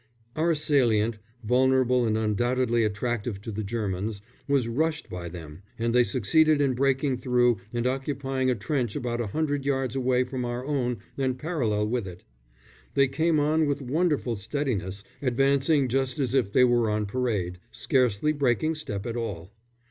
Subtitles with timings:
[0.35, 6.03] Our salient, vulnerable and undoubtedly attractive to the Germans, was rushed by them, and they
[6.03, 10.65] succeeded in breaking through and occupying a trench about a hundred yards away from our
[10.65, 12.23] own and parallel with it.
[12.95, 18.33] They came on with wonderful steadiness, advancing just as if they were on parade, scarcely
[18.33, 19.51] breaking step at all.